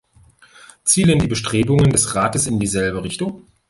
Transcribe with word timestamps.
Zielen 0.83 1.19
die 1.19 1.27
Bestrebungen 1.27 1.91
des 1.91 2.15
Rates 2.15 2.47
in 2.47 2.59
dieselbe 2.59 3.03
Richtung? 3.03 3.43